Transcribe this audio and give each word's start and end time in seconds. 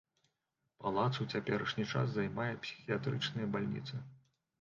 Палац 0.85 1.09
у 1.25 1.27
цяперашні 1.35 1.85
час 1.91 2.07
займае 2.15 2.47
псіхіятрычная 2.63 3.47
бальніца. 3.57 4.01